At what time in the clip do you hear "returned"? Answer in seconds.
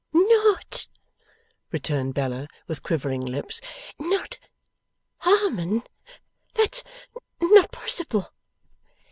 1.71-2.15